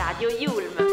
[0.00, 0.89] Radio Yulm.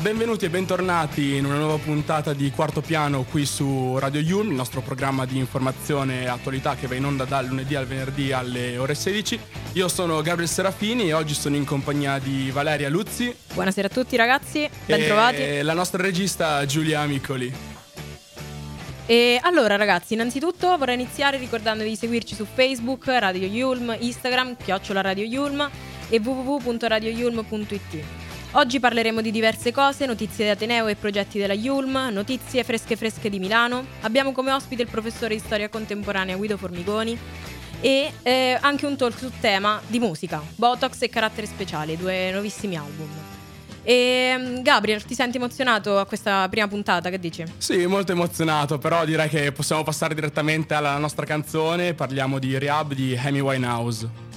[0.00, 4.54] Benvenuti e bentornati in una nuova puntata di Quarto Piano qui su Radio Yulm, il
[4.54, 8.76] nostro programma di informazione e attualità che va in onda dal lunedì al venerdì alle
[8.76, 9.38] ore 16.
[9.72, 14.16] Io sono Gabriel Serafini e oggi sono in compagnia di Valeria Luzzi Buonasera a tutti
[14.16, 15.62] ragazzi, e bentrovati.
[15.62, 17.52] la nostra regista Giulia Amicoli.
[19.06, 25.00] E allora ragazzi, innanzitutto vorrei iniziare ricordandovi di seguirci su Facebook, Radio Yulm, Instagram, chiocciola
[25.00, 25.70] Radio Yulm
[26.08, 28.23] e www.radioyulm.it.
[28.56, 33.28] Oggi parleremo di diverse cose, notizie di Ateneo e progetti della Yulm, notizie fresche fresche
[33.28, 33.84] di Milano.
[34.02, 37.18] Abbiamo come ospite il professore di storia contemporanea Guido Formigoni
[37.80, 42.76] e eh, anche un talk su tema di musica, Botox e carattere speciale, due nuovissimi
[42.76, 43.08] album.
[43.82, 47.10] E mm, Gabriel, ti senti emozionato a questa prima puntata?
[47.10, 47.44] Che dici?
[47.58, 51.94] Sì, molto emozionato, però direi che possiamo passare direttamente alla nostra canzone.
[51.94, 54.33] Parliamo di Rehab di Amy Winehouse.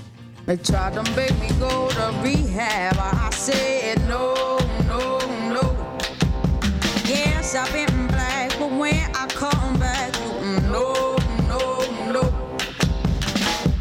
[0.47, 2.95] They tried to make me go to rehab.
[2.97, 5.19] I said no, no,
[5.51, 5.97] no.
[7.03, 10.13] Yes, I've been black, but when I come back,
[10.71, 11.17] no,
[11.49, 11.61] no,
[12.13, 12.23] no.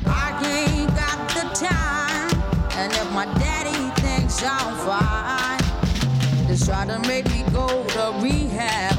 [0.07, 2.31] I ain't got the time,
[2.73, 8.96] and if my daddy thinks I'm fine, they try to make me go to rehab.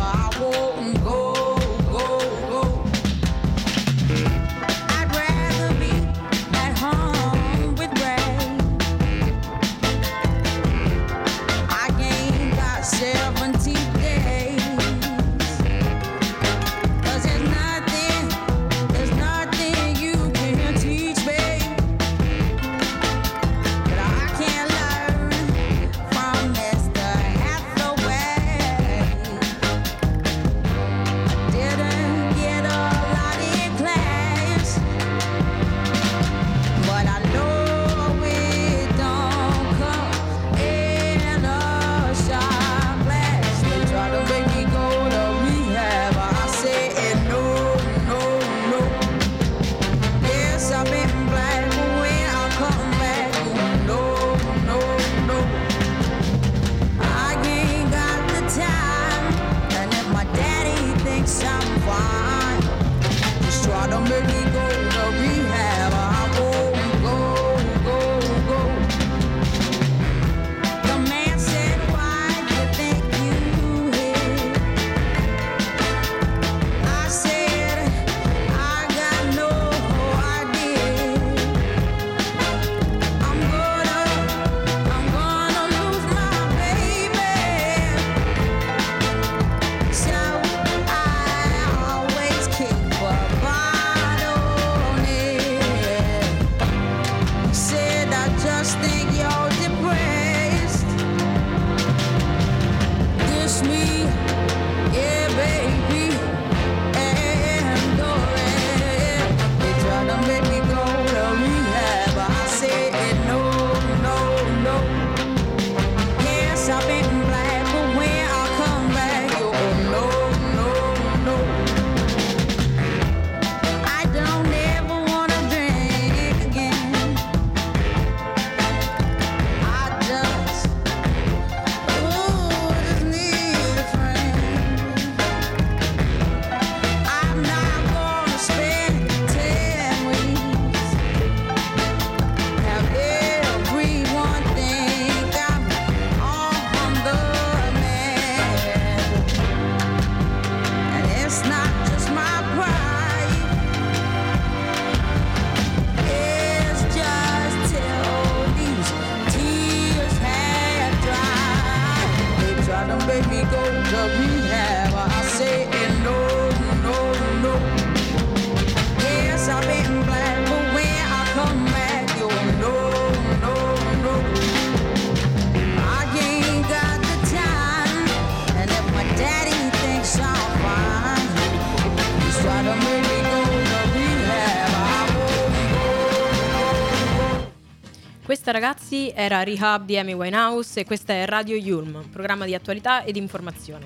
[188.48, 193.04] Questa ragazzi era Rehab di Amy Winehouse e questa è Radio Yulm, programma di attualità
[193.04, 193.86] ed informazione.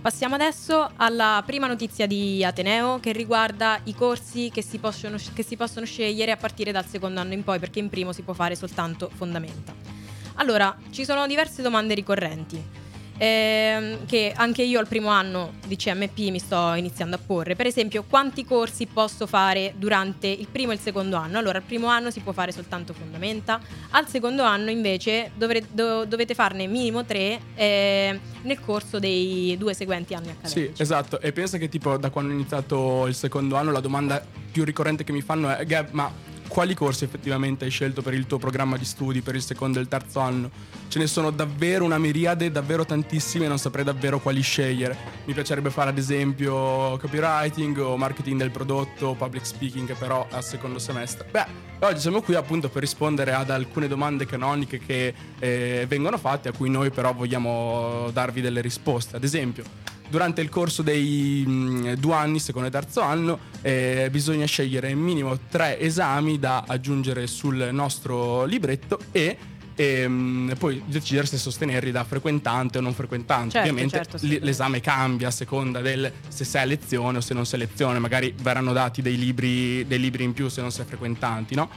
[0.00, 5.44] Passiamo adesso alla prima notizia di Ateneo che riguarda i corsi che si, possono, che
[5.44, 8.32] si possono scegliere a partire dal secondo anno in poi perché in primo si può
[8.32, 9.72] fare soltanto fondamenta.
[10.34, 12.79] Allora, ci sono diverse domande ricorrenti
[13.24, 17.54] ehm, che anche io al primo anno di CMP mi sto iniziando a porre.
[17.54, 21.36] Per esempio, quanti corsi posso fare durante il primo e il secondo anno?
[21.38, 26.06] Allora, al primo anno si può fare soltanto fondamenta, al secondo anno invece dovre- do-
[26.06, 30.82] dovete farne minimo tre eh, nel corso dei due seguenti anni Sì, accademici.
[30.82, 31.20] esatto.
[31.20, 35.04] E pensa che tipo da quando ho iniziato il secondo anno la domanda più ricorrente
[35.04, 36.10] che mi fanno è Gab, ma
[36.50, 39.82] quali corsi effettivamente hai scelto per il tuo programma di studi per il secondo e
[39.82, 40.50] il terzo anno?
[40.88, 44.96] Ce ne sono davvero una miriade, davvero tantissime, non saprei davvero quali scegliere.
[45.26, 50.80] Mi piacerebbe fare ad esempio copywriting o marketing del prodotto, public speaking, però al secondo
[50.80, 51.28] semestre.
[51.30, 51.46] Beh,
[51.86, 56.52] oggi siamo qui appunto per rispondere ad alcune domande canoniche che eh, vengono fatte, a
[56.52, 59.14] cui noi però vogliamo darvi delle risposte.
[59.14, 59.62] Ad esempio,
[60.10, 65.38] durante il corso dei mh, due anni, secondo e terzo anno, eh, bisogna scegliere minimo
[65.48, 69.36] tre esami da aggiungere sul nostro libretto e
[69.76, 73.52] ehm, poi decidere se sostenerli da frequentante o non frequentante.
[73.52, 74.44] Certo, Ovviamente certo, l- assolutamente.
[74.46, 77.98] l'esame cambia a seconda del se sei a lezione o se non sei a lezione,
[77.98, 81.70] magari verranno dati dei libri, dei libri in più se non sei frequentanti, no?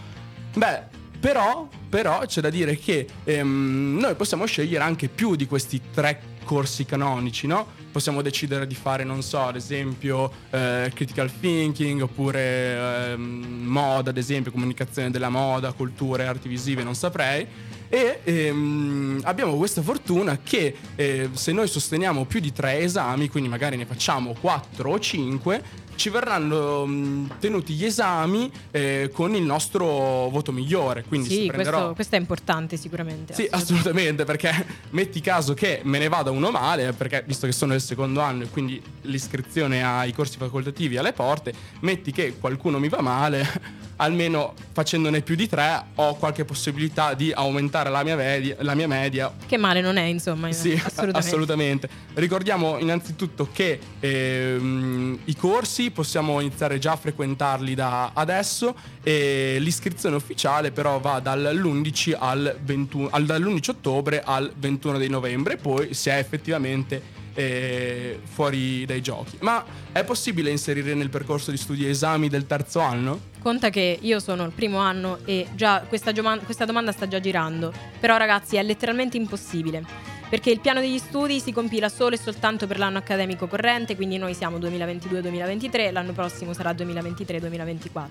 [0.56, 5.80] Beh, però, però c'è da dire che ehm, noi possiamo scegliere anche più di questi
[5.94, 7.66] tre corsi canonici, no?
[7.92, 14.18] Possiamo decidere di fare, non so, ad esempio eh, critical thinking oppure ehm, moda, ad
[14.18, 17.48] esempio comunicazione della moda, culture, arti visive, non saprei.
[17.90, 23.50] E ehm, abbiamo questa fortuna che eh, se noi sosteniamo più di tre esami, quindi
[23.50, 25.62] magari ne facciamo quattro o cinque,
[25.95, 31.04] ci verranno mh, tenuti gli esami eh, con il nostro voto migliore.
[31.07, 31.78] Quindi Sì, si prenderò...
[31.78, 33.34] questo, questo è importante sicuramente.
[33.34, 37.72] Sì, assolutamente, perché metti caso che me ne vada uno male, perché visto che sono
[37.72, 42.90] nel secondo anno e quindi l'iscrizione ai corsi facoltativi alle porte, metti che qualcuno mi
[42.90, 48.56] va male, almeno facendone più di tre ho qualche possibilità di aumentare la mia media.
[48.60, 49.34] La mia media.
[49.45, 50.51] Che male non è, insomma.
[50.51, 51.18] Sì, assolutamente.
[51.18, 51.90] assolutamente.
[52.16, 60.15] Ricordiamo innanzitutto che ehm, i corsi possiamo iniziare già a frequentarli da adesso e l'iscrizione
[60.15, 66.09] ufficiale però va dall'11 al 21 al- dall'11 ottobre al 21 di novembre, poi si
[66.09, 69.38] è effettivamente eh, fuori dai giochi.
[69.41, 73.31] Ma è possibile inserire nel percorso di studi esami del terzo anno?
[73.39, 77.19] Conta che io sono il primo anno e già questa, gioma- questa domanda sta già
[77.19, 77.74] girando.
[78.00, 80.12] Però ragazzi è letteralmente impossibile.
[80.33, 84.18] Perché il piano degli studi si compila solo e soltanto per l'anno accademico corrente, quindi
[84.18, 88.07] noi siamo 2022-2023, l'anno prossimo sarà 2023-2024.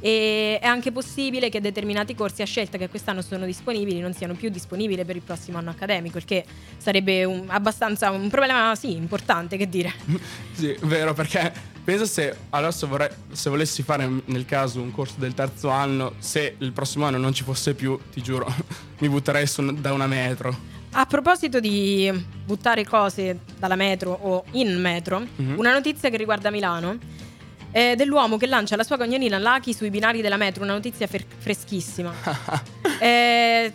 [0.00, 4.34] E è anche possibile che determinati corsi a scelta che quest'anno sono disponibili non siano
[4.34, 6.44] più disponibili per il prossimo anno accademico, il che
[6.78, 9.92] sarebbe un, abbastanza un problema, sì, importante, che dire.
[10.54, 11.52] Sì, vero, perché
[11.84, 16.56] pensa se adesso vorrei, se volessi fare nel caso un corso del terzo anno, se
[16.58, 18.52] il prossimo anno non ci fosse più, ti giuro,
[18.98, 20.80] mi butterei su- da una metro.
[20.94, 22.10] A proposito di
[22.44, 25.58] buttare cose dalla metro o in metro, Mhm.
[25.58, 26.98] una notizia che riguarda Milano
[27.70, 31.24] è dell'uomo che lancia la sua cagnolina Lucky sui binari della metro, una notizia fer-
[31.38, 32.12] freschissima.
[33.00, 33.72] Eh,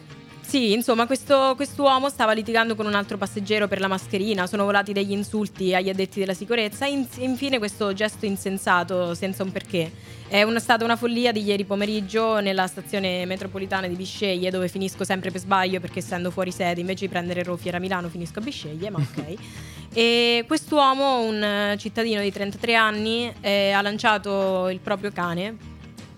[0.48, 4.94] sì, insomma, questo quest'uomo stava litigando con un altro passeggero per la mascherina, sono volati
[4.94, 9.92] degli insulti agli addetti della sicurezza e in- infine questo gesto insensato, senza un perché.
[10.26, 15.04] È una- stata una follia di ieri pomeriggio nella stazione metropolitana di Bisceglie, dove finisco
[15.04, 18.42] sempre per sbaglio perché essendo fuori sede, invece di prendere Rofiera a Milano, finisco a
[18.42, 19.34] Bisceglie, ma ok.
[19.94, 25.58] e quest'uomo, un cittadino di 33 anni, eh, ha lanciato il proprio cane,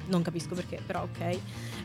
[0.05, 1.37] non capisco perché, però ok.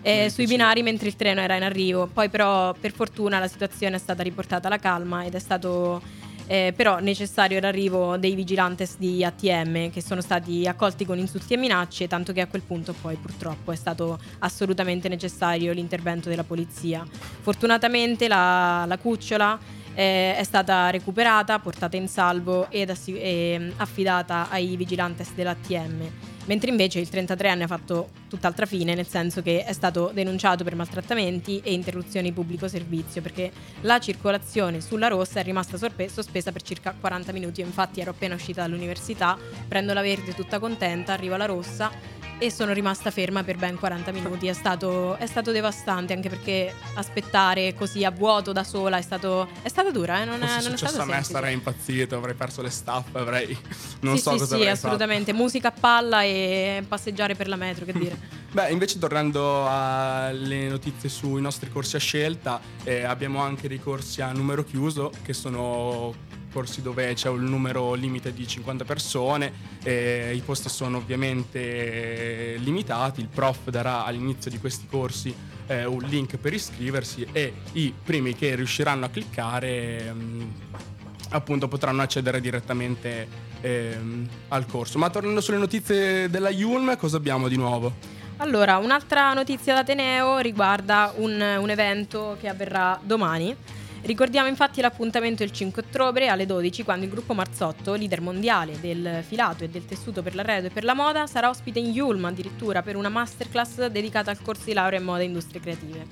[0.04, 2.06] Eh, sui binari mentre il treno era in arrivo.
[2.06, 6.02] Poi, però, per fortuna la situazione è stata riportata alla calma ed è stato
[6.46, 11.56] eh, però necessario l'arrivo dei vigilantes di ATM che sono stati accolti con insulti e
[11.56, 17.06] minacce, tanto che a quel punto poi purtroppo è stato assolutamente necessario l'intervento della polizia.
[17.40, 19.58] Fortunatamente la, la cucciola
[19.94, 26.33] eh, è stata recuperata, portata in salvo ed assi- e affidata ai vigilantes dell'ATM.
[26.46, 30.74] Mentre invece il 33enne ha fatto tutt'altra fine, nel senso che è stato denunciato per
[30.74, 36.62] maltrattamenti e interruzioni di pubblico servizio, perché la circolazione sulla rossa è rimasta sospesa per
[36.62, 37.60] circa 40 minuti.
[37.60, 41.90] Io infatti ero appena uscita dall'università, prendo la verde tutta contenta, arriva la rossa
[42.38, 44.46] e sono rimasta ferma per ben 40 minuti.
[44.46, 49.48] È stato, è stato devastante, anche perché aspettare così a vuoto da sola è, stato,
[49.62, 50.24] è stata dura, eh?
[50.24, 51.32] non, è, non è successo stato a me semplice.
[51.32, 53.56] sarei impazzito, avrei perso le staffe, avrei...
[54.00, 55.32] Non sì, so sì, cosa sì, assolutamente.
[55.32, 58.16] Musica a palla e passeggiare per la metro, che dire.
[58.16, 58.42] fatto.
[58.54, 64.22] Beh, invece tornando alle notizie sui nostri corsi a scelta, eh, abbiamo anche dei corsi
[64.22, 66.14] a numero chiuso, che sono
[66.54, 73.20] corsi dove c'è un numero limite di 50 persone, eh, i posti sono ovviamente limitati,
[73.20, 75.34] il prof darà all'inizio di questi corsi
[75.66, 80.52] eh, un link per iscriversi e i primi che riusciranno a cliccare mh,
[81.30, 83.26] appunto potranno accedere direttamente
[83.61, 84.99] ehm, al corso.
[84.99, 88.23] Ma tornando sulle notizie della Yulm, cosa abbiamo di nuovo?
[88.38, 93.54] Allora, un'altra notizia d'Ateneo riguarda un, un evento che avverrà domani.
[94.04, 99.25] Ricordiamo infatti l'appuntamento il 5 ottobre alle 12 quando il gruppo Marzotto, leader mondiale del
[99.26, 102.82] filato e del tessuto per l'arredo e per la moda, sarà ospite in Yulm addirittura
[102.82, 106.06] per una masterclass dedicata al corso di laurea in moda e industrie creative.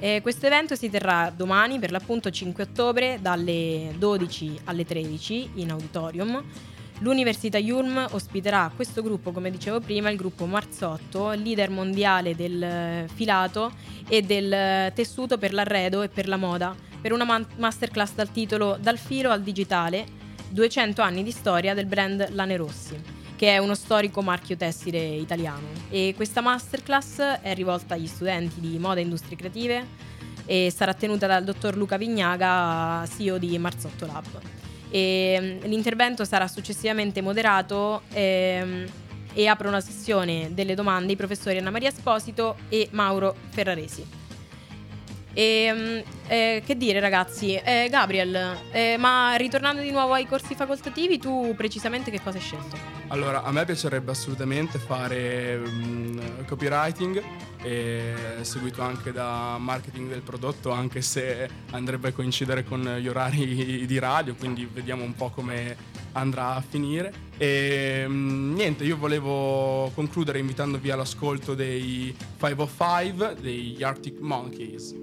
[0.00, 5.70] Eh, questo evento si terrà domani, per l'appunto 5 ottobre, dalle 12 alle 13 in
[5.70, 6.42] auditorium.
[6.98, 13.70] L'Università Yulm ospiterà questo gruppo, come dicevo prima, il gruppo Marzotto, leader mondiale del filato
[14.08, 18.98] e del tessuto per l'arredo e per la moda, per una masterclass dal titolo Dal
[18.98, 20.06] filo al digitale,
[20.50, 23.00] 200 anni di storia del brand Lane Rossi,
[23.36, 25.68] che è uno storico marchio tessile italiano.
[25.88, 29.86] E questa masterclass è rivolta agli studenti di moda e industrie creative
[30.44, 34.58] e sarà tenuta dal dottor Luca Vignaga, CEO di Marzotto Lab
[34.90, 38.86] e mm, l'intervento sarà successivamente moderato ehm,
[39.32, 44.19] e apre una sessione delle domande i professori Anna Maria Esposito e Mauro Ferraresi.
[45.32, 50.54] E, mm, eh, che dire ragazzi, Eh, Gabriel, eh, ma ritornando di nuovo ai corsi
[50.54, 52.76] facoltativi, tu precisamente che cosa hai scelto?
[53.08, 57.22] Allora, a me piacerebbe assolutamente fare mm, copywriting,
[58.40, 63.98] seguito anche da marketing del prodotto, anche se andrebbe a coincidere con gli orari di
[63.98, 65.76] radio, quindi vediamo un po' come
[66.12, 67.12] andrà a finire.
[67.36, 74.94] E mm, niente, io volevo concludere invitandovi all'ascolto dei 505 degli Arctic Monkeys.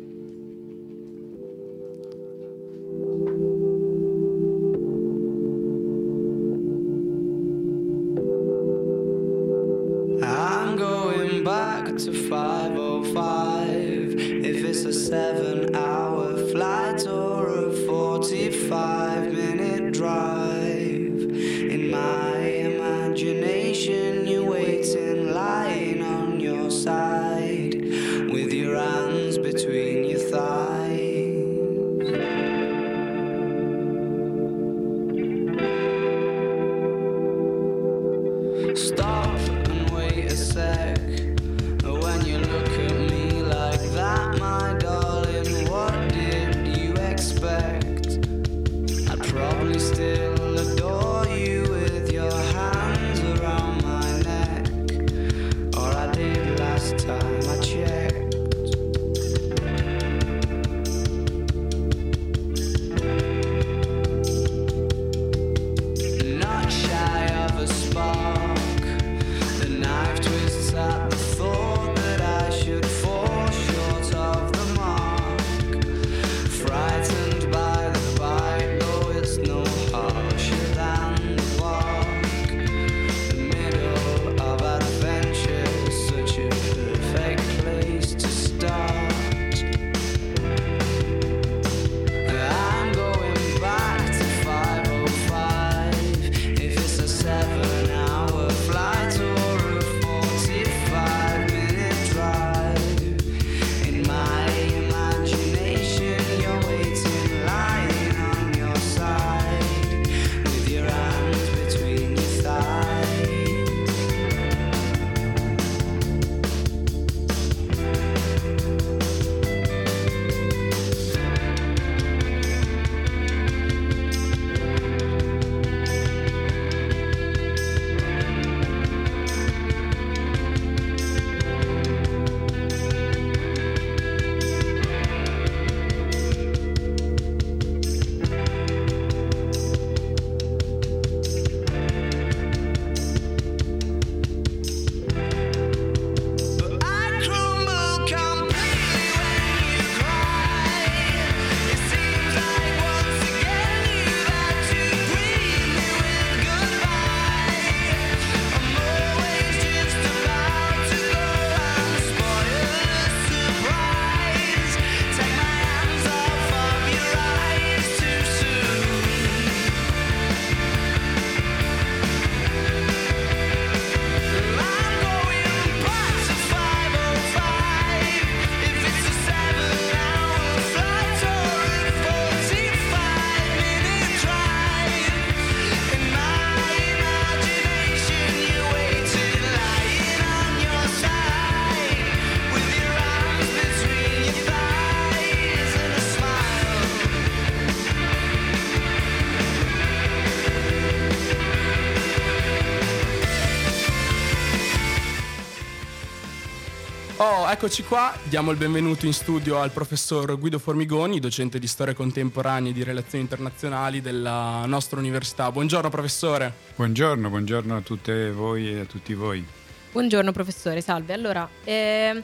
[207.58, 212.70] Eccoci qua, diamo il benvenuto in studio al professor Guido Formigoni, docente di storia contemporanea
[212.70, 215.52] e di relazioni internazionali della nostra università.
[215.52, 216.54] Buongiorno professore.
[216.76, 219.44] Buongiorno, buongiorno a tutte voi e a tutti voi.
[219.92, 221.14] Buongiorno professore, salve.
[221.14, 222.22] Allora, eh,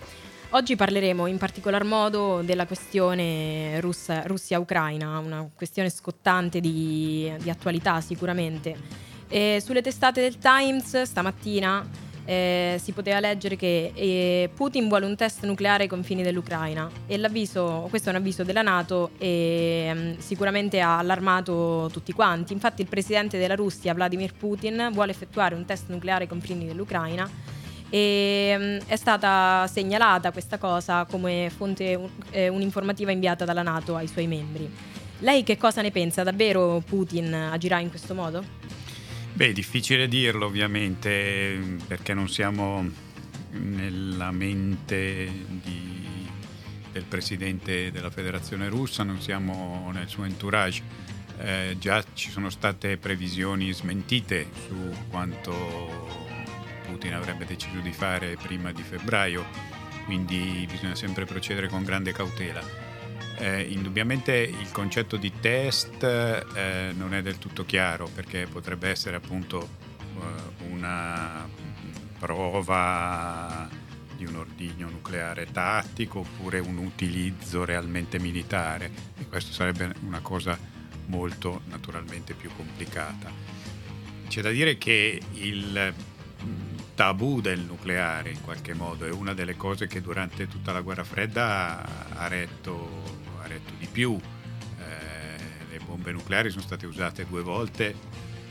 [0.51, 8.01] oggi parleremo in particolar modo della questione russa- Russia-Ucraina, una questione scottante di, di attualità
[8.01, 8.75] sicuramente.
[9.27, 15.15] E sulle testate del Times stamattina eh, si poteva leggere che eh, Putin vuole un
[15.15, 20.17] test nucleare ai confini dell'Ucraina e l'avviso, questo è un avviso della Nato e mm,
[20.19, 22.53] sicuramente ha allarmato tutti quanti.
[22.53, 27.29] Infatti il presidente della Russia, Vladimir Putin, vuole effettuare un test nucleare ai confini dell'Ucraina
[27.89, 31.99] e mm, è stata segnalata questa cosa come fonte
[32.31, 34.71] eh, un'informativa inviata dalla Nato ai suoi membri.
[35.19, 36.23] Lei che cosa ne pensa?
[36.23, 38.43] Davvero Putin agirà in questo modo?
[39.35, 42.87] Beh, difficile dirlo ovviamente perché non siamo
[43.51, 46.29] nella mente di-
[46.91, 50.83] del presidente della federazione russa, non siamo nel suo entourage.
[51.39, 54.75] Eh, già ci sono state previsioni smentite su
[55.09, 56.11] quanto
[56.85, 59.43] Putin avrebbe deciso di fare prima di febbraio,
[60.05, 62.61] quindi bisogna sempre procedere con grande cautela.
[63.37, 69.15] Eh, indubbiamente il concetto di test eh, non è del tutto chiaro perché potrebbe essere
[69.15, 69.67] appunto
[70.19, 71.47] eh, una
[72.19, 73.67] prova
[74.15, 80.57] di un ordigno nucleare tattico oppure un utilizzo realmente militare e questo sarebbe una cosa
[81.07, 83.31] molto naturalmente più complicata.
[84.27, 85.93] C'è da dire che il
[86.43, 90.81] mm, tabù del nucleare in qualche modo è una delle cose che durante tutta la
[90.81, 93.21] guerra fredda ha retto,
[93.53, 94.19] ha retto di più.
[94.79, 97.95] Eh, le bombe nucleari sono state usate due volte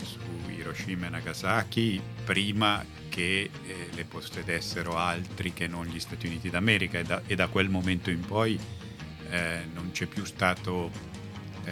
[0.02, 6.50] su Hiroshima e Nagasaki prima che eh, le possedessero altri che non gli Stati Uniti
[6.50, 8.58] d'America e da, e da quel momento in poi
[9.28, 10.90] eh, non c'è più stato
[11.64, 11.70] eh,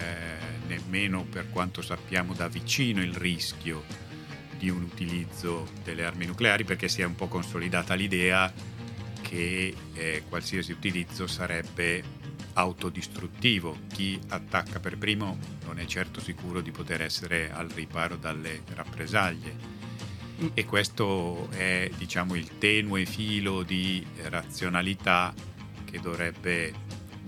[0.67, 3.85] nemmeno per quanto sappiamo da vicino il rischio
[4.59, 8.53] di un utilizzo delle armi nucleari perché si è un po' consolidata l'idea
[9.23, 12.20] che eh, qualsiasi utilizzo sarebbe
[12.61, 13.77] autodistruttivo.
[13.93, 19.79] Chi attacca per primo non è certo sicuro di poter essere al riparo dalle rappresaglie.
[20.55, 25.35] E questo è, diciamo, il tenue filo di razionalità
[25.85, 26.73] che dovrebbe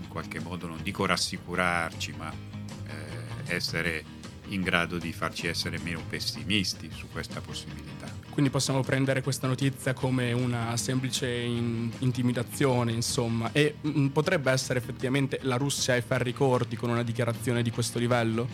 [0.00, 4.04] in qualche modo, non dico rassicurarci, ma eh, essere
[4.48, 8.21] in grado di farci essere meno pessimisti su questa possibilità.
[8.32, 14.78] Quindi possiamo prendere questa notizia come una semplice in- intimidazione, insomma, e mm, potrebbe essere
[14.78, 18.48] effettivamente la Russia ai ferri corti con una dichiarazione di questo livello?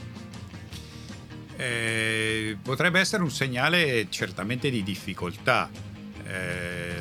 [1.55, 5.71] Eh, potrebbe essere un segnale certamente di difficoltà.
[6.27, 6.95] Eh,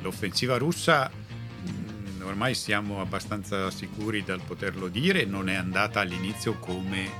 [0.00, 7.10] l'offensiva russa, mh, ormai siamo abbastanza sicuri dal poterlo dire, non è andata all'inizio come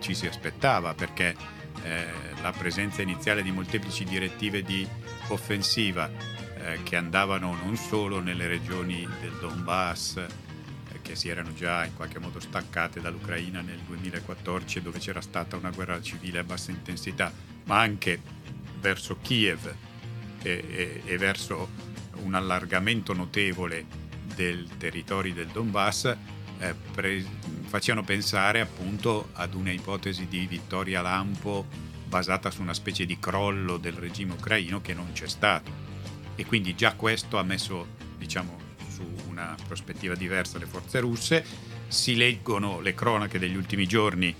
[0.00, 2.06] ci si aspettava, perché eh,
[2.42, 4.86] la presenza iniziale di molteplici direttive di
[5.28, 6.10] offensiva
[6.56, 10.26] eh, che andavano non solo nelle regioni del Donbass, eh,
[11.02, 15.70] che si erano già in qualche modo staccate dall'Ucraina nel 2014 dove c'era stata una
[15.70, 17.32] guerra civile a bassa intensità,
[17.64, 18.20] ma anche
[18.80, 19.74] verso Kiev
[20.42, 21.68] e, e- e verso
[22.22, 23.84] un allargamento notevole
[24.34, 26.16] del territorio del Donbass,
[26.58, 27.24] eh, pre-
[27.74, 31.66] facevano pensare appunto ad una ipotesi di vittoria lampo
[32.06, 35.72] basata su una specie di crollo del regime ucraino che non c'è stato.
[36.36, 38.58] E quindi già questo ha messo, diciamo,
[38.88, 41.44] su una prospettiva diversa le forze russe.
[41.88, 44.32] Si leggono le cronache degli ultimi giorni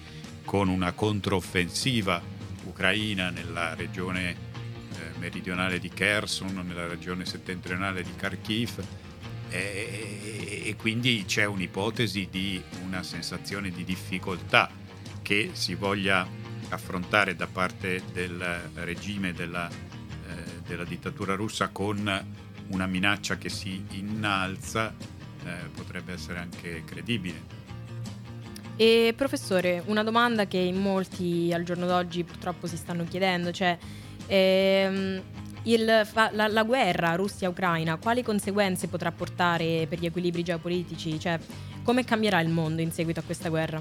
[0.45, 2.23] con una controffensiva
[2.67, 4.37] ucraina nella regione eh,
[5.19, 8.81] meridionale di Kherson, nella regione settentrionale di Kharkiv
[9.49, 14.71] e, e quindi c'è un'ipotesi di una sensazione di difficoltà
[15.23, 16.27] che si voglia
[16.69, 22.27] affrontare da parte del regime della, eh, della dittatura russa con
[22.69, 24.95] una minaccia che si innalza
[25.45, 27.63] eh, potrebbe essere anche credibile.
[28.77, 33.79] E professore, una domanda che in molti al giorno d'oggi purtroppo si stanno chiedendo, cioè
[34.27, 35.23] ehm,
[35.65, 41.19] il la, la guerra Russia-Ucraina, quali conseguenze potrà portare per gli equilibri geopolitici?
[41.19, 41.39] Cioè,
[41.83, 43.81] come cambierà il mondo in seguito a questa guerra?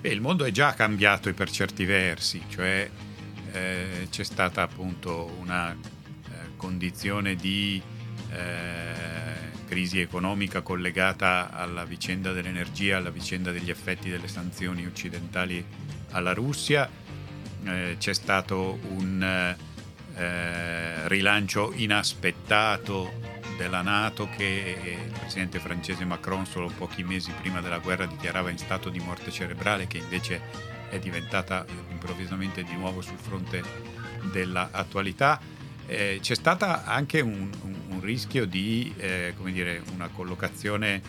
[0.00, 2.88] Beh, il mondo è già cambiato per certi versi, cioè
[3.52, 5.76] eh, c'è stata appunto una eh,
[6.56, 7.82] condizione di
[8.30, 15.64] eh, crisi economica collegata alla vicenda dell'energia, alla vicenda degli effetti delle sanzioni occidentali
[16.12, 17.06] alla Russia,
[17.64, 19.20] Eh, c'è stato un
[20.18, 23.12] eh, rilancio inaspettato
[23.56, 24.76] della Nato che
[25.06, 29.30] il presidente francese Macron solo pochi mesi prima della guerra dichiarava in stato di morte
[29.30, 30.40] cerebrale che invece
[30.90, 33.62] è diventata improvvisamente di nuovo sul fronte
[34.32, 35.40] dell'attualità.
[35.86, 41.00] Eh, c'è stata anche un, un- un rischio di eh, dire, una collocazione,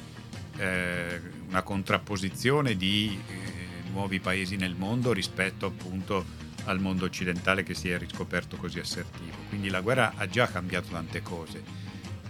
[0.58, 6.26] eh, una contrapposizione di eh, nuovi paesi nel mondo rispetto appunto
[6.69, 9.36] al mondo occidentale che si è riscoperto così assertivo.
[9.49, 11.62] Quindi la guerra ha già cambiato tante cose.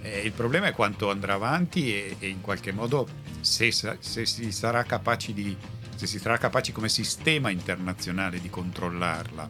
[0.01, 3.07] Eh, il problema è quanto andrà avanti e, e in qualche modo
[3.41, 5.55] se, se si sarà capaci di
[5.99, 9.49] se si sarà capaci come sistema internazionale di controllarla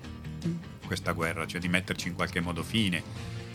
[0.84, 3.04] questa guerra, cioè di metterci in qualche modo fine,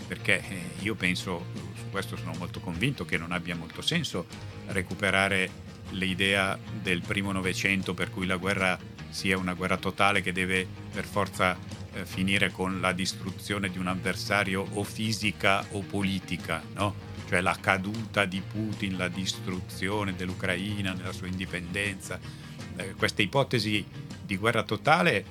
[0.06, 4.26] perché eh, io penso, su questo sono molto convinto, che non abbia molto senso
[4.66, 5.50] recuperare
[5.90, 8.78] l'idea del primo Novecento per cui la guerra
[9.14, 11.57] sia una guerra totale che deve per forza
[11.92, 17.12] eh, finire con la distruzione di un avversario o fisica o politica, no?
[17.29, 22.18] cioè la caduta di Putin, la distruzione dell'Ucraina nella sua indipendenza.
[22.74, 23.87] Eh, queste ipotesi
[24.20, 25.24] di guerra totale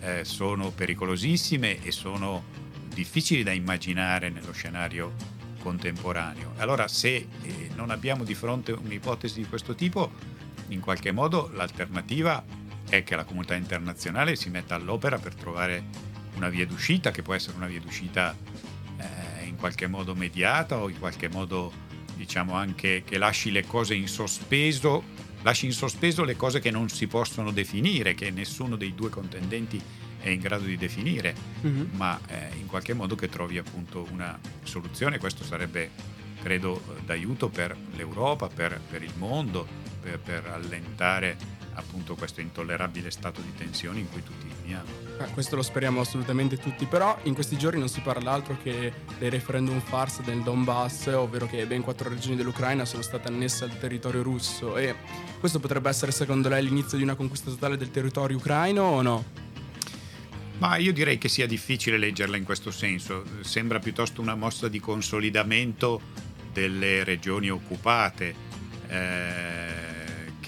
[0.00, 2.44] eh, sono pericolosissime e sono
[2.92, 5.14] difficili da immaginare nello scenario
[5.62, 6.52] contemporaneo.
[6.58, 10.12] Allora se eh, non abbiamo di fronte un'ipotesi di questo tipo,
[10.68, 12.59] in qualche modo l'alternativa
[12.90, 15.84] è che la comunità internazionale si metta all'opera per trovare
[16.34, 18.36] una via d'uscita, che può essere una via d'uscita
[18.98, 21.72] eh, in qualche modo mediata o in qualche modo
[22.14, 25.02] diciamo anche che lasci le cose in sospeso,
[25.42, 29.80] lasci in sospeso le cose che non si possono definire, che nessuno dei due contendenti
[30.20, 31.90] è in grado di definire, Mhm.
[31.92, 35.18] ma eh, in qualche modo che trovi appunto una soluzione.
[35.18, 35.90] Questo sarebbe,
[36.42, 39.66] credo, d'aiuto per l'Europa, per, per il mondo,
[40.02, 41.36] per, per allentare
[41.74, 44.88] appunto questo intollerabile stato di tensione in cui tutti viviamo.
[45.18, 48.92] Eh, questo lo speriamo assolutamente tutti, però in questi giorni non si parla altro che
[49.18, 53.78] dei referendum farsa del Donbass, ovvero che ben quattro regioni dell'Ucraina sono state annesse al
[53.78, 54.94] territorio russo e
[55.38, 59.24] questo potrebbe essere secondo lei l'inizio di una conquista totale del territorio ucraino o no?
[60.58, 64.78] Ma io direi che sia difficile leggerla in questo senso, sembra piuttosto una mossa di
[64.78, 66.00] consolidamento
[66.52, 68.34] delle regioni occupate
[68.86, 69.69] eh,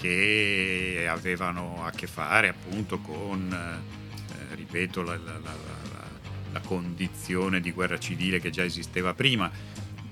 [0.03, 5.81] che avevano a che fare appunto con, eh, ripeto, la, la- la- la-
[6.51, 9.49] la condizione di guerra civile che già esisteva prima.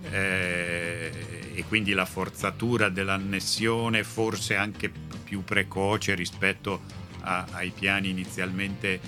[0.10, 1.12] eh,
[1.54, 4.90] e quindi la forzatura dell'annessione forse anche
[5.24, 6.82] più precoce rispetto
[7.22, 9.00] a- ai piani inizialmente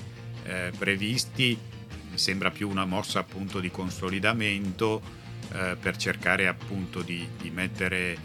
[0.46, 1.58] eh, previsti
[2.12, 5.02] mi sembra più una mossa appunto di consolidamento
[5.54, 8.16] eh, per cercare appunto di, di mettere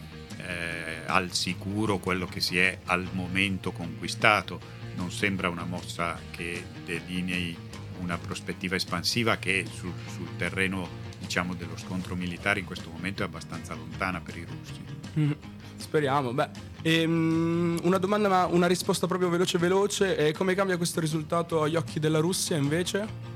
[0.45, 4.59] eh, al sicuro quello che si è al momento conquistato
[4.95, 7.55] non sembra una mossa che delinei
[8.01, 10.87] una prospettiva espansiva che sul, sul terreno
[11.19, 15.31] diciamo dello scontro militare in questo momento è abbastanza lontana per i russi Mm,
[15.75, 16.49] Speriamo, beh.
[16.83, 20.17] Ehm, una domanda, ma una risposta proprio veloce veloce.
[20.17, 23.29] E come cambia questo risultato agli occhi della Russia invece?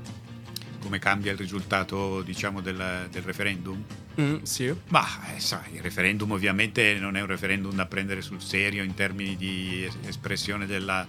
[0.84, 3.82] come cambia il risultato diciamo del, del referendum
[4.20, 4.72] Mm, sì.
[4.88, 8.94] Ma eh, sai, il referendum ovviamente non è un referendum da prendere sul serio in
[8.94, 11.06] termini di es- espressione del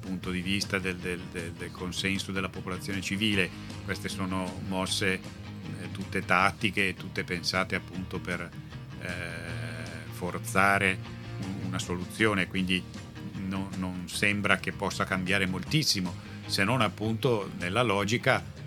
[0.00, 3.50] punto di vista del, del- del- del consenso della popolazione civile.
[3.84, 8.48] Queste sono mosse eh, tutte tattiche, tutte pensate appunto per
[9.02, 9.06] eh,
[10.12, 10.98] forzare
[11.42, 12.82] un- una soluzione, quindi
[13.46, 16.14] no- non sembra che possa cambiare moltissimo,
[16.46, 18.57] se non appunto nella logica eh,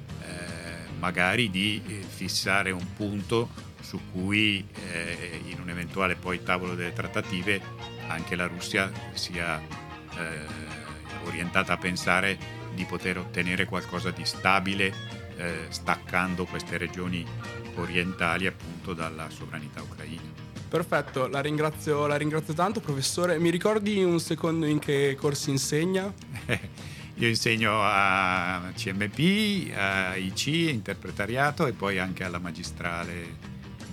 [1.02, 3.50] magari di eh, fissare un punto
[3.82, 7.60] su cui eh, in un eventuale poi tavolo delle trattative
[8.08, 12.38] anche la Russia sia eh, orientata a pensare
[12.74, 14.94] di poter ottenere qualcosa di stabile
[15.38, 17.26] eh, staccando queste regioni
[17.76, 20.22] orientali appunto dalla sovranità ucraina.
[20.70, 23.40] Perfetto, la ringrazio, la ringrazio tanto, professore.
[23.40, 26.14] Mi ricordi un secondo in che corsi insegna?
[27.22, 33.38] Io insegno a CMP, a IC, interpretariato e poi anche alla magistrale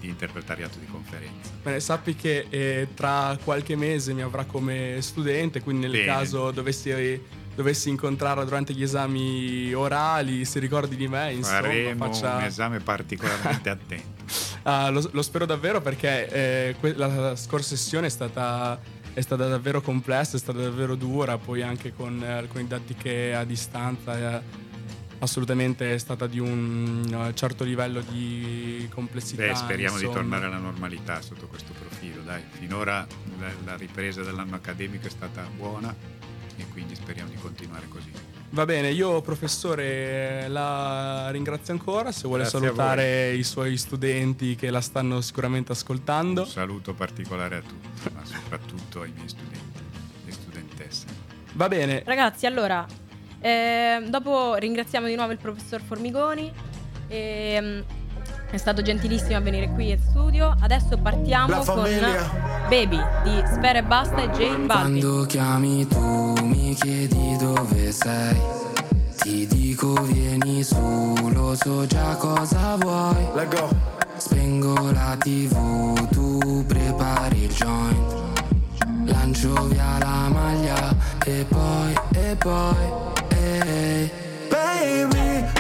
[0.01, 1.51] di interpretariato di conferenza.
[1.63, 6.07] Bene, sappi che eh, tra qualche mese mi avrà come studente, quindi nel Bene.
[6.07, 7.21] caso dovessi,
[7.55, 12.37] dovessi incontrarla durante gli esami orali, si ricordi di me, insomma, Faremo faccia...
[12.37, 14.17] un esame particolarmente attento.
[14.63, 18.81] Ah, lo, lo spero davvero perché eh, que- la scorsa sessione è stata,
[19.19, 23.43] è stata davvero complessa, è stata davvero dura, poi anche con eh, alcune didattiche a
[23.43, 24.37] distanza.
[24.37, 24.43] eh,
[25.19, 29.45] assolutamente è stata di un eh, certo livello di complessità.
[29.45, 30.21] Beh, speriamo di insomma.
[30.21, 32.23] tornare alla normalità sotto questo profilo.
[32.23, 33.05] Dai, finora
[33.41, 35.93] la, la ripresa dell'anno accademico è stata buona
[36.59, 38.11] e quindi speriamo di continuare così.
[38.51, 44.71] Va bene, io professore la ringrazio ancora, se vuole Grazie salutare i suoi studenti che
[44.71, 46.43] la stanno sicuramente ascoltando.
[46.43, 49.81] Un saluto particolare a tutti, ma soprattutto ai miei studenti
[50.27, 51.07] e studentesse.
[51.53, 52.87] Va bene, Ragazzi, allora,
[53.41, 56.51] eh, dopo ringraziamo di nuovo il professor Formigoni.
[57.09, 57.85] ehm,
[58.51, 60.55] è stato gentilissimo a venire qui in studio.
[60.61, 61.89] Adesso partiamo con.
[62.69, 64.67] Baby di Sfera e Basta e J Balvin.
[64.67, 68.37] Quando chiami tu mi chiedi dove sei
[69.17, 73.69] Ti dico vieni su, lo so già cosa vuoi Let go.
[74.17, 78.17] Spengo la tv, tu prepari il joint
[79.05, 82.93] Lancio via la maglia e poi, e poi,
[83.29, 84.11] ehi
[84.49, 85.58] Baby, baby,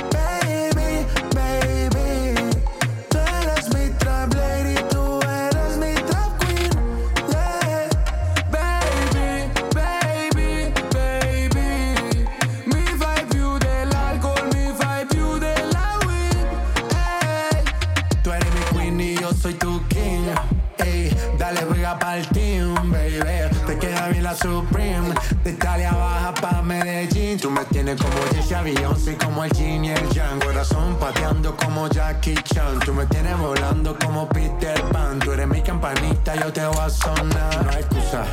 [21.49, 23.21] dale juega pa'l team, baby.
[23.67, 25.15] Te queda bien la Supreme.
[25.45, 27.39] De Italia baja pa' Medellín.
[27.41, 30.41] Tú me tienes como Jessie Beyoncé, como el Jin y el Yang.
[30.41, 32.81] Corazón pateando como Jackie Chan.
[32.81, 35.19] Tú me tienes volando como Peter Pan.
[35.19, 37.65] Tú eres mi campanita, yo te voy a sonar.
[37.65, 38.25] No hay excusa.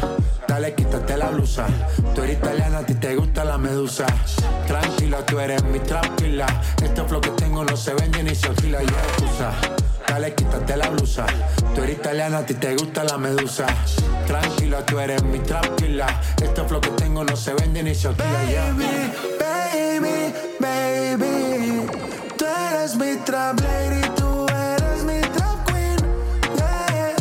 [0.47, 1.67] Dale, quítate la blusa.
[2.13, 4.05] Tú eres italiana, a ti te gusta la medusa.
[4.67, 6.47] Tranquila, tú eres mi tranquila.
[6.83, 8.83] Este flow que tengo no se vende ni se alquila.
[8.83, 9.51] Y excusa.
[10.15, 11.25] Dale, quítate la blusa.
[11.73, 13.65] Tú eres italiana, a ti te gusta la medusa.
[14.25, 16.07] Tranquila, tú eres mi tranquila.
[16.41, 18.29] Este flow que tengo no se vende ni se alquila.
[18.29, 21.85] Baby, baby, baby.
[22.37, 25.97] Tú eres mi trap lady, tú eres mi trap queen.
[26.55, 27.15] Yeah.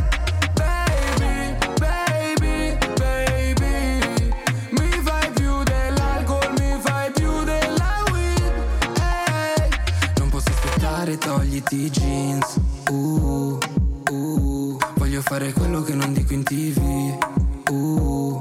[0.55, 4.35] Baby, baby, baby
[4.71, 8.53] Mi fai più dell'alcol, mi fai più della weed
[9.01, 9.69] Ehi
[10.19, 13.59] Non posso aspettare, togliti i jeans uh,
[14.11, 14.79] uh.
[14.97, 17.19] Voglio fare quello che non dico in tv
[17.71, 18.39] uh,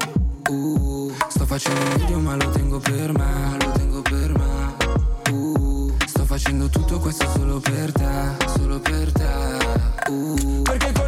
[0.49, 1.11] uh.
[1.27, 5.93] Sto facendo video ma lo tengo per me Lo tengo per me uh.
[6.05, 10.61] Sto facendo tutto questo solo per te Solo per te uh.
[10.63, 11.02] Perché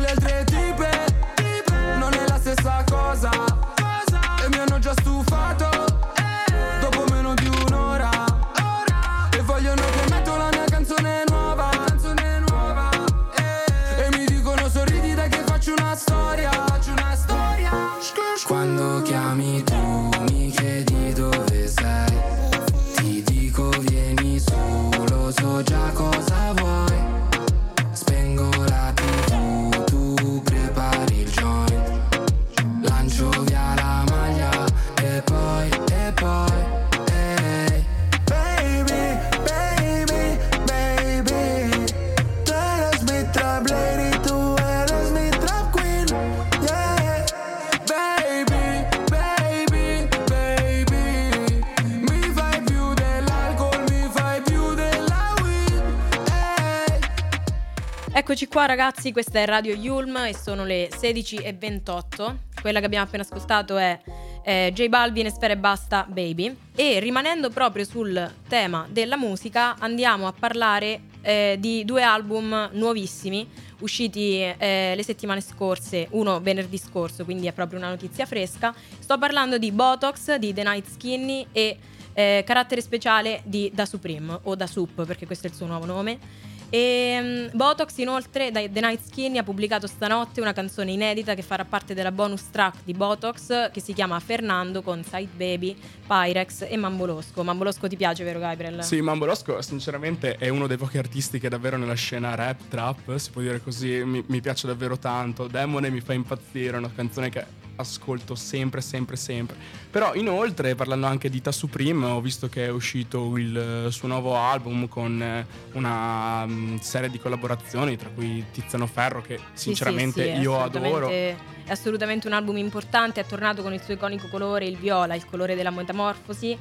[58.55, 62.35] qua ragazzi, questa è Radio Yulm e sono le 16.28.
[62.61, 63.99] Quella che abbiamo appena ascoltato è
[64.45, 66.55] eh, J Balvin e Sfera e Basta Baby.
[66.73, 73.45] E rimanendo proprio sul tema della musica andiamo a parlare eh, di due album nuovissimi
[73.79, 78.73] usciti eh, le settimane scorse, uno venerdì scorso, quindi è proprio una notizia fresca.
[78.97, 81.77] Sto parlando di Botox, di The Night Skinny e
[82.13, 85.83] eh, Carattere Speciale di Da Supreme o Da Sup perché questo è il suo nuovo
[85.83, 86.53] nome.
[86.69, 91.41] E mm, Botox inoltre da The Night Skinny ha pubblicato stanotte una canzone inedita che
[91.41, 95.75] farà parte della bonus track di Botox che si chiama Fernando con Side Baby,
[96.06, 97.43] Pyrex e Mambolosco.
[97.43, 98.84] Mambolosco ti piace vero Gabriel?
[98.84, 103.15] Sì, Mambo Rosco sinceramente è uno dei pochi artisti che davvero nella scena rap, trap,
[103.15, 105.47] si può dire così, mi, mi piace davvero tanto.
[105.47, 109.56] Demone mi fa impazzire, è una canzone che ascolto sempre, sempre, sempre.
[109.95, 114.10] Però inoltre, parlando anche di Ta Supreme, ho visto che è uscito il eh, suo
[114.10, 119.67] nuovo album con eh, una mm, serie di collaborazioni, tra cui Tiziano Ferro, che Sì,
[119.67, 121.08] sinceramente sì, sì, è io adoro.
[121.08, 121.34] È
[121.69, 125.55] assolutamente un album importante, è tornato con il suo iconico colore, il viola, il colore
[125.55, 126.58] della metamorfosi.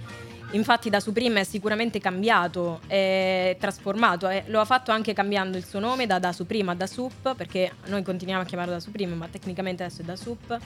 [0.52, 5.64] Infatti da Supreme è sicuramente cambiato, è trasformato, eh, lo ha fatto anche cambiando il
[5.64, 9.16] suo nome da Da Supreme a Da Sup, perché noi continuiamo a chiamarlo Da Supreme,
[9.16, 10.60] ma tecnicamente adesso è Da Sup.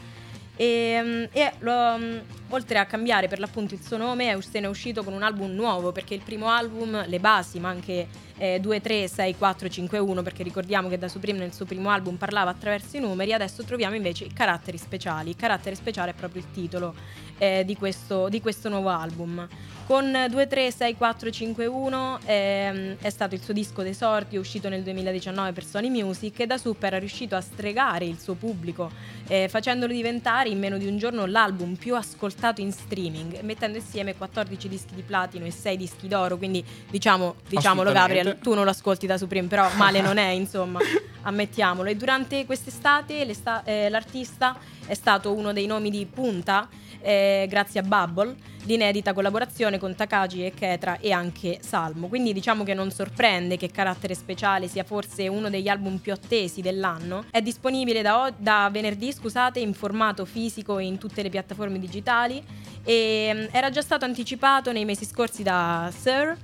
[0.60, 2.18] E, mm, e lo- mm,
[2.48, 5.52] oltre a cambiare per l'appunto il suo nome, è- ne è uscito con un album
[5.52, 9.98] nuovo perché il primo album, le basi, ma anche eh, 2, 3, 6, 4, 5,
[9.98, 13.62] 1, perché ricordiamo che da Supreme nel suo primo album parlava attraverso i numeri, adesso
[13.62, 15.30] troviamo invece i caratteri speciali.
[15.30, 16.94] Il carattere speciale è proprio il titolo
[17.38, 19.46] eh, di, questo, di questo nuovo album.
[19.86, 24.68] Con 2, 3, 6, 4, 5, 1 ehm, è stato il suo disco d'esordio uscito
[24.68, 28.90] nel 2019 per Sony Music e da Sup era riuscito a stregare il suo pubblico
[29.28, 34.16] eh, facendolo diventare in meno di un giorno l'album più ascoltato in streaming, mettendo insieme
[34.16, 37.92] 14 dischi di platino e 6 dischi d'oro, quindi diciamo, diciamolo.
[37.92, 40.80] Gabriel, tu non lo ascolti da Supreme, però male non è, insomma,
[41.22, 41.88] ammettiamolo.
[41.90, 43.26] E durante quest'estate
[43.64, 46.68] eh, l'artista è stato uno dei nomi di punta
[47.00, 48.34] eh, grazie a Bubble,
[48.64, 52.08] l'inedita collaborazione con Takagi e Ketra e anche Salmo.
[52.08, 56.61] Quindi diciamo che non sorprende che Carattere Speciale sia forse uno degli album più attesi
[56.61, 57.24] dell'anno.
[57.30, 62.42] È disponibile da, da venerdì, scusate, in formato fisico e in tutte le piattaforme digitali
[62.84, 66.37] e mm, era già stato anticipato nei mesi scorsi da Sir.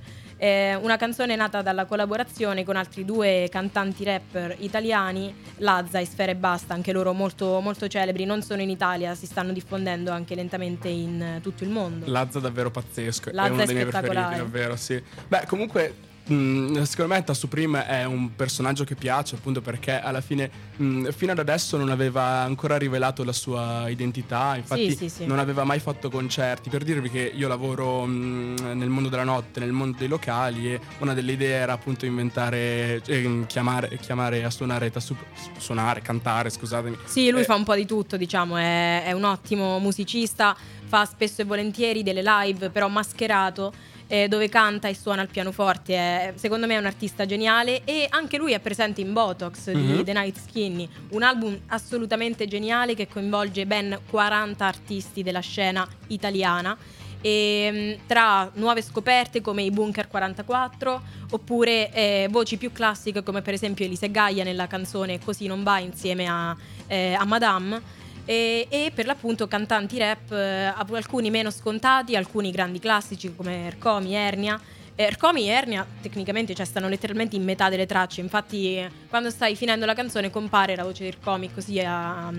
[0.45, 6.31] Eh, una canzone nata dalla collaborazione con altri due cantanti rapper italiani, Lazza e Sfera
[6.31, 10.35] e Basta, anche loro molto, molto celebri, non solo in Italia, si stanno diffondendo anche
[10.35, 12.05] lentamente in tutto il mondo.
[12.07, 15.01] Lazza davvero pazzesco, Lazza è uno è dei miei preferiti, davvero, sì.
[15.27, 15.95] Beh, comunque
[16.27, 21.09] mh, secondo me Ta Supreme è un personaggio che piace appunto perché alla fine mh,
[21.09, 25.25] fino ad adesso non aveva ancora rivelato la sua identità, infatti Sì, sì, sì.
[25.25, 26.69] non aveva mai fatto concerti.
[26.69, 30.79] Per dirvi che io lavoro mh, nel mondo della notte, nel mondo dei locali e
[30.99, 35.23] una delle idee era appunto inventare, eh, chiamare, chiamare a suonare, Ta Sup-
[35.57, 36.97] suonare, cantare, scusatemi.
[37.05, 40.55] Sì, lui Eh, fa un po' di tutto, diciamo, è, è un ottimo musicista,
[40.87, 43.73] fa spesso e volentieri delle live, però mascherato,
[44.07, 45.93] eh, dove canta e suona il pianoforte.
[45.95, 49.77] È- secondo me è un artista geniale e anche lui è presente in Botox di
[49.77, 50.03] Mhm.
[50.03, 56.77] The Night Skinny, un album assolutamente geniale che coinvolge ben 40 artisti della scena italiana.
[57.21, 63.41] E, mh, tra nuove scoperte come i Bunker 44 oppure eh, voci più classiche come
[63.41, 67.81] per esempio Elise Gaia nella canzone Così non va insieme a, eh, a Madame
[68.25, 74.15] e, e per l'appunto cantanti rap eh, alcuni meno scontati alcuni grandi classici come Ercomi,
[74.15, 74.59] Ernia
[74.95, 79.29] Eh, Ercomi e Ernia tecnicamente cioè, stanno letteralmente in metà delle tracce infatti eh, quando
[79.29, 82.31] stai finendo la canzone compare la voce di Ercomi così a-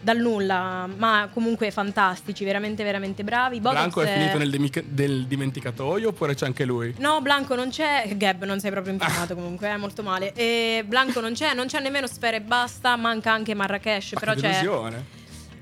[0.00, 4.82] dal nulla ma comunque fantastici veramente veramente bravi Botox Blanco è è- finito nel, demica-
[4.86, 6.94] del dimenticatoio oppure c'è anche lui?
[6.98, 8.08] No, Blanco non c'è.
[8.16, 10.32] Gab, non sei proprio informato comunque, è molto male.
[10.34, 14.34] E Blanco non c'è, non c'è nemmeno Sfera e Basta, manca anche Marrakesh, Ma però
[14.34, 14.52] che c'è.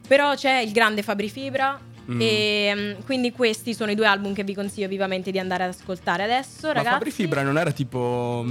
[0.06, 1.78] Però c'è il grande Fabri Fibra.
[2.08, 2.20] Mm.
[2.20, 5.70] E mm, quindi questi sono i due album che vi consiglio vivamente di andare ad
[5.70, 6.92] ascoltare adesso, Ma ragazzi.
[6.92, 8.44] Fabri Fibra non era tipo...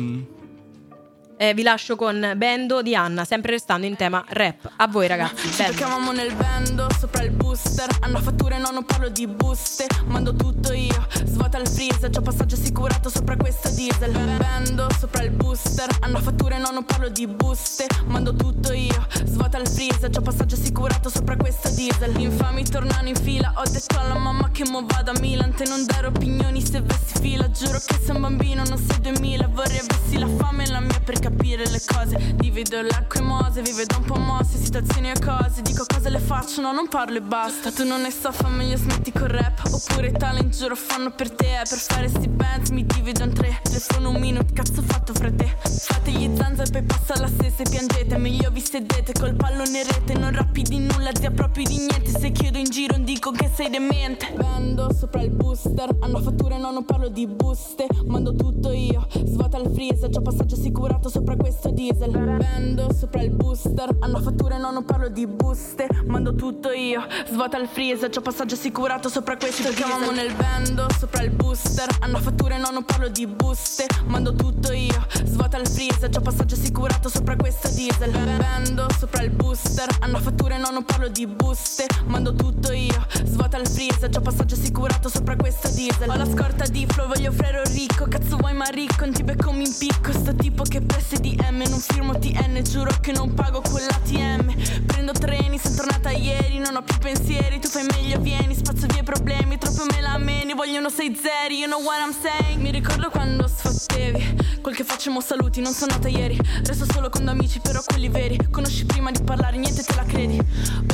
[1.37, 4.71] Eh, vi lascio con Bendo di Anna, sempre restando in tema rap.
[4.77, 5.77] A voi ragazzi, Ci Bendo.
[5.77, 7.89] troviamo nel bando, sopra il booster.
[7.99, 9.85] Hanno fatture, no, non parlo di buste.
[10.05, 12.09] Mando tutto io, svuota il freezer.
[12.09, 14.11] C'ho passaggio assicurato sopra questo diesel.
[14.37, 15.89] Bando, sopra il booster.
[15.99, 17.87] Hanno fatture, no, non parlo di buste.
[18.05, 20.09] Mando tutto io, svuota il freezer.
[20.09, 22.17] C'ho passaggio assicurato sopra questo diesel.
[22.17, 23.51] Infami tornano in fila.
[23.57, 25.53] Ho detto alla mamma che mo vado a Milan.
[25.53, 27.51] Te non dare opinioni se vessi fila.
[27.51, 30.99] Giuro che sei un bambino, non sei 2000 Vorrei avessi la fame e la mia
[31.03, 32.35] per capire le cose.
[32.35, 36.19] Divido l'acqua e mose, vi vedo un po' mosse Situazioni e cose, dico cosa le
[36.19, 37.71] faccio No, non parlo e basta.
[37.71, 39.61] Tu non ne so, fa meglio smetti col rap.
[39.71, 41.61] Oppure talent giuro fanno per te.
[41.67, 43.59] Per fare sti bands mi divido in tre.
[43.63, 45.57] Telefono un minuto, cazzo fatto fra te.
[45.63, 49.79] Fate gli zanza e poi passa la stessa e piangete Meglio vi sedete col pallone
[49.79, 53.31] in rete Non rappi di nulla, zia proprio di niente Se chiedo in giro dico
[53.31, 54.33] che sei demente.
[54.35, 59.57] Bando sopra il booster Hanno fatture, no, non parlo di buste Mando tutto io, svuota
[59.57, 62.11] il freezer C'ho passaggio assicurato sopra questo diesel.
[62.11, 67.57] Bando sopra il booster Hanno fatture, no, non parlo di buste Mando tutto io, svuota
[67.57, 72.17] il freezer C'ho passaggio assicurato sopra questo diesel Chiamamo nel bando sopra il booster Hanno
[72.19, 77.07] fatture, no, non parlo di buste Mando tutto io, svuota il freezer C'ho passaggio assicurato
[77.09, 78.11] sopra questo diesel.
[78.37, 81.85] Bando sopra il booster Hanno fatture, no, non parlo di buste.
[82.05, 86.09] Mando tutto io, svuota il freezer C'ho passaggio assicurato sopra questo diesel.
[86.09, 88.07] Ho la scorta di flow, voglio frero ricco.
[88.07, 90.11] Cazzo vuoi ma ricco, non ti becco mi impicco.
[90.11, 95.59] Sto tipo che presse DM, non firmo TN Giuro che non pago quell'ATM Prendo treni,
[95.59, 99.57] sono tornata ieri Non ho più pensieri, tu fai meglio vieni Spazzo via i problemi,
[99.57, 102.61] troppo me la meni Vogliono sei zeri, you know what I'm saying.
[102.61, 106.39] Mi ricordo quando sfottevi Quel che facciamo saluti, non sono nata ieri.
[106.63, 108.39] Resto solo con amici, però quelli veri.
[108.49, 110.39] Conosci prima di parlare, niente te la credi.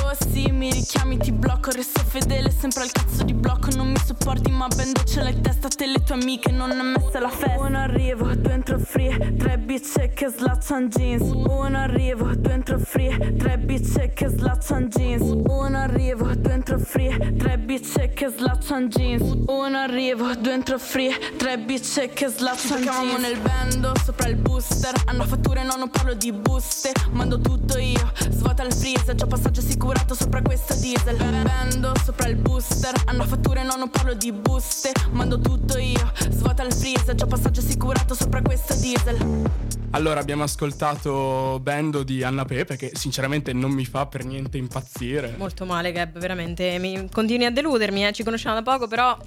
[0.03, 1.71] Oh sì, mi richiami, ti blocco.
[1.71, 3.69] Resto fedele, sempre al cazzo di blocco.
[3.75, 6.81] Non mi sopporti, ma bendo ce l'hai in testa Te le tue amiche, non è
[6.81, 7.59] messa la festa.
[7.59, 11.21] Uno arrivo, due entro free Tre bitch che slaccian jeans.
[11.31, 15.21] Uno arrivo, due entro free Tre bitch che slaccian jeans.
[15.21, 19.21] Uno arrivo, due entro free Tre bitch che slaccian jeans.
[19.47, 23.15] Uno arrivo, due entro free Tre bitch che slaccian jeans.
[23.15, 24.93] Ci nel bando, sopra il booster.
[25.05, 29.61] Hanno fatture, no, non parlo di buste Mando tutto io, svuota il freezer Già passaggio
[29.61, 34.91] assicurato sopra questo diesel Bando, sopra il booster Hanno fatture, no, non parlo di buste
[35.11, 39.49] Mando tutto io, svuota il freezer Già passaggio assicurato sopra questo diesel
[39.91, 45.35] Allora abbiamo ascoltato Bendo di Anna Pepe che sinceramente non mi fa per niente impazzire.
[45.37, 46.77] Molto male, Gab, veramente.
[46.79, 48.11] Mi continui a deludermi, eh.
[48.13, 49.17] ci conosciamo da poco, però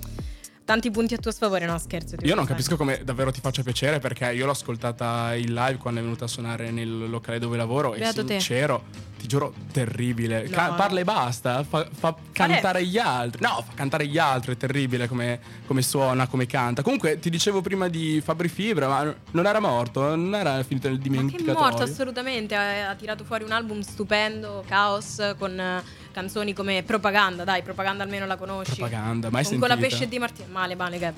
[0.65, 2.17] tanti punti a tuo sfavore, no scherzo.
[2.23, 6.01] Io non capisco come davvero ti faccia piacere perché io l'ho ascoltata in live quando
[6.01, 8.41] è venuta a suonare nel locale dove lavoro Beato e te.
[8.41, 8.85] sincero,
[9.19, 10.45] ti giuro, terribile.
[10.45, 10.75] No, Ca- no.
[10.75, 13.43] parla e basta, fa, fa cantare gli altri.
[13.43, 16.83] No, fa cantare gli altri, è terribile come, come suona, come canta.
[16.83, 20.97] Comunque ti dicevo prima di Fabri Fibra, ma non era morto, non era finito nel
[20.97, 21.59] Ma che è dimenticatoio.
[21.59, 25.83] morto assolutamente, ha, ha tirato fuori un album stupendo, Chaos, con
[26.15, 28.77] canzoni come Propaganda, dai, Propaganda almeno la conosci.
[28.77, 29.97] Propaganda, mai con quella sentita.
[29.97, 30.49] pesce di Martino.
[30.51, 31.15] Male, male, Gab.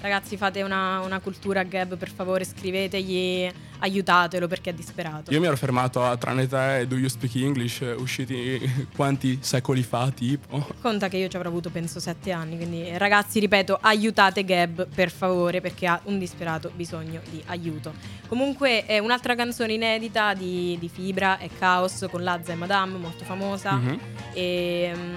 [0.00, 5.32] Ragazzi, fate una, una cultura a Gab, per favore, scrivetegli, aiutatelo perché è disperato.
[5.32, 9.38] Io mi ero fermato a tranne te e Do You Speak English, eh, usciti quanti
[9.40, 10.66] secoli fa, tipo.
[10.80, 15.10] Conta che io ci avrò avuto penso sette anni, quindi ragazzi ripeto aiutate Gab per
[15.10, 17.94] favore perché ha un disperato bisogno di aiuto.
[18.28, 23.24] Comunque è un'altra canzone inedita di, di Fibra, è Chaos con Lazza e Madame, molto
[23.24, 23.72] famosa.
[23.72, 23.98] Mhm.
[24.34, 25.16] E, mm,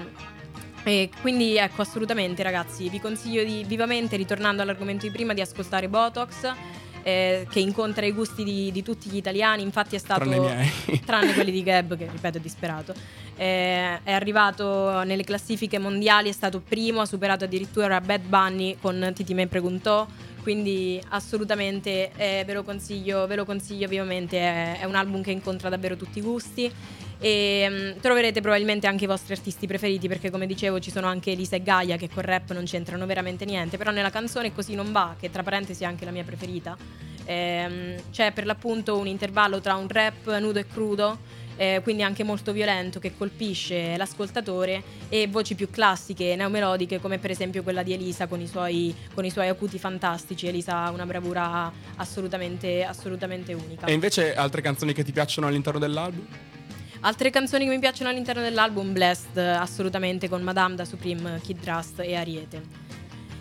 [0.82, 5.88] e quindi ecco assolutamente ragazzi vi consiglio di, vivamente ritornando all'argomento di prima di ascoltare
[5.88, 6.52] Botox.
[7.02, 10.70] eh, che incontra i gusti di, di tutti gli italiani, infatti è stato Tranne
[11.04, 12.94] tranne quelli di Gab, che ripeto è disperato.
[13.36, 19.12] Eh, è arrivato nelle classifiche mondiali, è stato primo, ha superato addirittura Bad Bunny con
[19.14, 20.06] Titi Me Preguntò.
[20.42, 25.30] Quindi assolutamente eh, ve lo consiglio, ve lo consiglio vivamente, è, è un album che
[25.30, 26.70] incontra davvero tutti i gusti
[27.20, 31.32] e mm, troverete probabilmente anche i vostri artisti preferiti perché come dicevo ci sono anche
[31.32, 34.90] Elisa e Gaia che col rap non c'entrano veramente niente, però nella canzone Così non
[34.90, 36.76] va, che tra parentesi è anche la mia preferita,
[37.24, 41.18] ehm, c'è per l'appunto un intervallo tra un rap nudo e crudo
[41.60, 47.30] eh, quindi anche molto violento che colpisce l'ascoltatore e voci più classiche, neomelodiche come per
[47.30, 50.46] esempio quella di Elisa con i suoi, con i suoi acuti fantastici.
[50.46, 53.84] Elisa ha una bravura assolutamente, assolutamente unica.
[53.84, 56.26] E invece altre canzoni che ti piacciono all'interno dell'album?
[57.02, 62.00] Altre canzoni che mi piacciono all'interno dell'album, Blessed, assolutamente con Madame da Supreme, Kid Trust
[62.00, 62.60] e Ariete.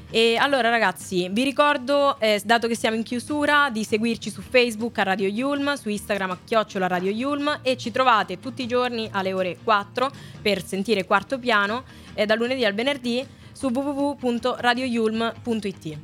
[0.10, 4.98] E allora ragazzi, vi ricordo, eh, dato che siamo in chiusura, di seguirci su Facebook
[5.00, 9.10] a Radio Yulm, su Instagram a chiocciola Radio Yulm e ci trovate tutti i giorni
[9.12, 10.10] alle ore 4
[10.42, 11.84] per sentire Quarto Piano
[12.14, 15.98] eh, dal lunedì al venerdì su www.radioyulm.it.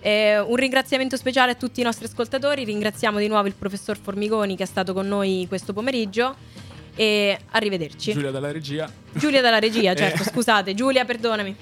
[0.00, 4.56] Eh, un ringraziamento speciale a tutti i nostri ascoltatori, ringraziamo di nuovo il professor Formigoni
[4.56, 6.55] che è stato con noi questo pomeriggio
[6.96, 8.12] e arrivederci.
[8.12, 8.90] Giulia dalla regia.
[9.12, 10.24] Giulia dalla regia, certo, Eh.
[10.26, 11.54] scusate, Giulia, perdonami.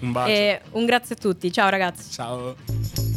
[0.00, 0.30] Un bacio.
[0.30, 2.12] E un grazie a tutti, ciao ragazzi.
[2.12, 3.07] Ciao.